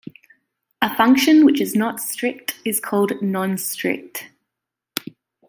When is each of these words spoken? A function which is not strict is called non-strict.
A 0.81 0.95
function 0.95 1.45
which 1.45 1.61
is 1.61 1.75
not 1.75 1.99
strict 1.99 2.59
is 2.65 2.79
called 2.79 3.21
non-strict. 3.21 4.29